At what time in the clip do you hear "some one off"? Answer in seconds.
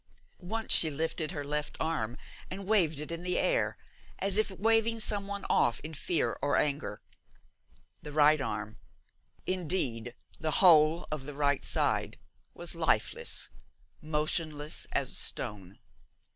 4.99-5.79